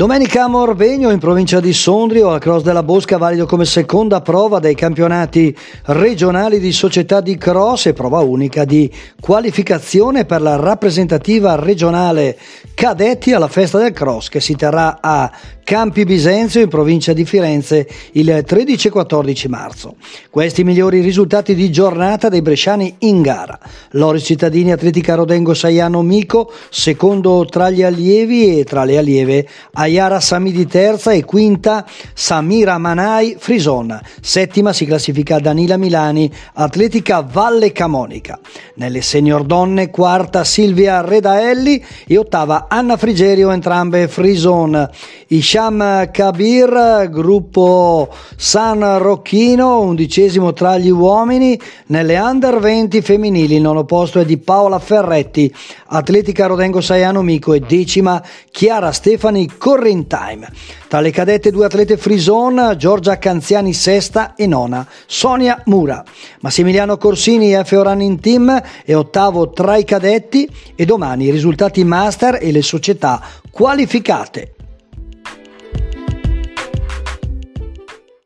[0.00, 4.58] Domenica a Morbegno in provincia di Sondrio, al Cross della Bosca valido come seconda prova
[4.58, 5.54] dei campionati
[5.88, 8.90] regionali di società di cross e prova unica di
[9.20, 12.38] qualificazione per la rappresentativa regionale
[12.80, 15.30] cadetti alla festa del cross che si terrà a
[15.62, 19.96] Campi Bisenzio in provincia di Firenze il 13 e 14 marzo.
[20.30, 23.56] Questi migliori risultati di giornata dei bresciani in gara.
[23.90, 30.18] Loris Cittadini Atletica Rodengo Saiano Mico, secondo tra gli allievi e tra le allieve Ayara
[30.18, 33.96] Samidi terza e quinta Samira Manai Frison.
[34.22, 38.40] Settima si classifica Danila Milani Atletica Valle Camonica.
[38.76, 44.88] Nelle senior donne quarta Silvia Redaelli e ottava Anna Frigerio entrambe Frison.
[45.26, 51.60] Isha Sham Kabir, gruppo San Rocchino, undicesimo tra gli uomini.
[51.86, 55.52] Nelle under 20 femminili il nono posto è di Paola Ferretti,
[55.92, 58.22] Atletica Rodengo Saiano Mico e decima
[58.52, 60.48] Chiara Stefani Correntime.
[60.86, 66.04] Tra le cadette due atlete Frison, Giorgia Canziani sesta e nona, Sonia Mura.
[66.42, 67.72] Massimiliano Corsini F.
[67.72, 73.20] Running Team è ottavo tra i cadetti e domani i risultati master e le società
[73.50, 74.54] qualificate.